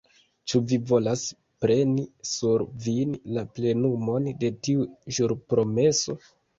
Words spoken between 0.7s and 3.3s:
volas preni sur vin